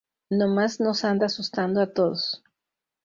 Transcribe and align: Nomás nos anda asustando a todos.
Nomás 0.37 0.79
nos 0.79 0.99
anda 1.11 1.27
asustando 1.27 1.79
a 1.79 1.85
todos. 1.93 2.23